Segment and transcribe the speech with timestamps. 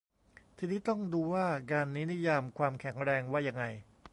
[0.57, 3.63] ทีนี้ต้องดูว่างานนี้นิยาม "ความแข็งแรง" ว่ายังไง